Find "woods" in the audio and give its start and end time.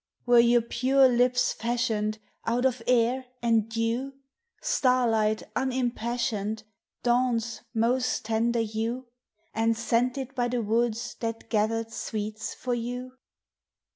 10.63-11.15